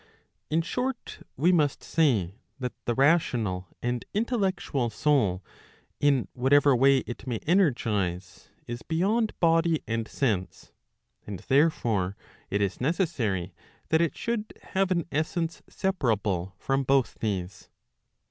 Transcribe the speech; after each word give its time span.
In 0.49 0.63
short, 0.63 1.19
we 1.37 1.51
must 1.51 1.83
say 1.83 2.33
that 2.57 2.73
the 2.85 2.95
rational 2.95 3.67
and 3.83 4.03
intellectual 4.15 4.89
soul 4.89 5.43
in 5.99 6.27
whatever 6.33 6.75
way 6.75 7.03
it 7.05 7.27
may 7.27 7.37
energize, 7.45 8.49
is 8.65 8.81
beyond 8.81 9.39
body 9.39 9.83
and 9.85 10.07
sense; 10.07 10.71
and 11.27 11.37
therefore 11.49 12.17
it 12.49 12.63
is 12.63 12.81
necessary 12.81 13.53
that 13.89 14.01
it 14.01 14.17
should 14.17 14.53
have 14.73 14.89
an 14.89 15.05
essence 15.11 15.61
separable 15.69 16.55
from 16.57 16.81
both 16.83 17.17
these. 17.19 17.69